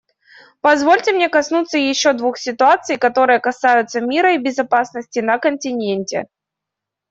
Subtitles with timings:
[0.61, 6.25] Позвольте мне коснуться еще двух ситуаций, которые касаются мира и безопасности на континенте.